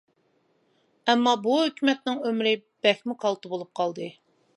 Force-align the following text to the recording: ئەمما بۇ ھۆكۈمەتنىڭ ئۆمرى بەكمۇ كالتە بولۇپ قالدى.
ئەمما 1.11 1.33
بۇ 1.43 1.53
ھۆكۈمەتنىڭ 1.57 2.17
ئۆمرى 2.29 2.53
بەكمۇ 2.87 3.17
كالتە 3.25 3.53
بولۇپ 3.53 3.71
قالدى. 3.81 4.09